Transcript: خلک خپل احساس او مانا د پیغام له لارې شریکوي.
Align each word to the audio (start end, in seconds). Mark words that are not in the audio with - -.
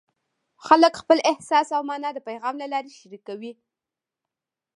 خلک 0.65 0.93
خپل 1.01 1.17
احساس 1.31 1.67
او 1.75 1.81
مانا 1.89 2.09
د 2.13 2.19
پیغام 2.27 2.55
له 2.61 2.67
لارې 2.73 2.91
شریکوي. 2.99 3.51